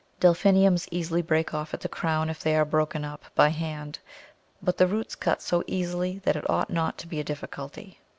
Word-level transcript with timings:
Delphiniums 0.19 0.87
easily 0.89 1.21
break 1.21 1.53
off 1.53 1.75
at 1.75 1.81
the 1.81 1.87
crown 1.87 2.27
if 2.31 2.39
they 2.39 2.55
are 2.55 2.65
broken 2.65 3.05
up 3.05 3.25
by 3.35 3.49
hand, 3.49 3.99
but 4.59 4.75
the 4.75 4.87
roots 4.87 5.13
cut 5.13 5.43
so 5.43 5.63
easily 5.67 6.17
that 6.23 6.35
it 6.35 6.49
ought 6.49 6.71
not 6.71 6.97
to 6.97 7.07
be 7.07 7.19
a 7.19 7.23
difficulty. 7.23 7.99